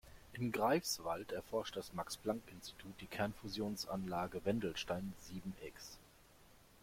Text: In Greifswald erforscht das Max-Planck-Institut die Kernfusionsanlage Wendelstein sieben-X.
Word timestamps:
In 0.33 0.51
Greifswald 0.51 1.31
erforscht 1.31 1.77
das 1.77 1.93
Max-Planck-Institut 1.93 2.99
die 3.01 3.05
Kernfusionsanlage 3.05 4.43
Wendelstein 4.45 5.13
sieben-X. 5.19 5.99